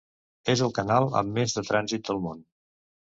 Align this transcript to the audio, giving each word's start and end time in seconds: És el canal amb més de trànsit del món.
És 0.53 0.61
el 0.67 0.71
canal 0.77 1.05
amb 1.21 1.37
més 1.39 1.53
de 1.57 1.63
trànsit 1.67 2.09
del 2.09 2.23
món. 2.25 2.41